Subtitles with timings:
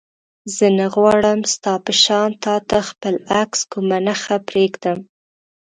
[0.55, 4.99] زه نه غواړم ستا په شان تا ته خپل عکس کومه نښه پرېږدم.